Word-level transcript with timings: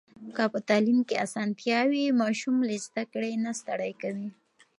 په 0.53 0.59
تعلیم 0.69 0.99
کې 1.07 1.21
اسانتيا 1.25 1.79
وي، 1.89 2.05
ماشوم 2.21 2.55
له 2.69 2.75
زده 2.85 3.03
کړې 3.13 3.31
نه 3.45 3.51
ستړی 3.59 3.93
کوي. 4.01 4.27